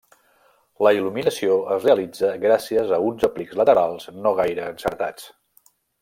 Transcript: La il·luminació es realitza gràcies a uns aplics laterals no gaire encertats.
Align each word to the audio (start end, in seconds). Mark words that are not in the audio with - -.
La 0.85 0.91
il·luminació 0.99 1.57
es 1.75 1.83
realitza 1.89 2.31
gràcies 2.47 2.93
a 2.97 3.01
uns 3.11 3.25
aplics 3.31 3.59
laterals 3.63 4.07
no 4.25 4.33
gaire 4.43 4.65
encertats. 4.73 5.29